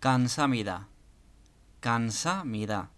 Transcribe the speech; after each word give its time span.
Cansamida. 0.00 0.86
Cansamida. 1.80 2.97